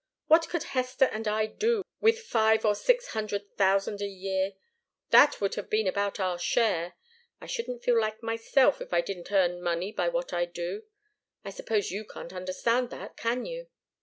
[0.25, 4.53] What could Hester and I do with five or six hundred thousand a year?
[5.11, 6.95] That would have been about our share.
[7.39, 10.85] I shouldn't feel like myself, if I didn't earn money by what I do.
[11.45, 13.67] I suppose you can't understand that, can you?"